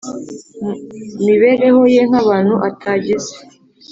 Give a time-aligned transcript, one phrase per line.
[1.23, 3.33] mibereho ye nk’abantu, atagize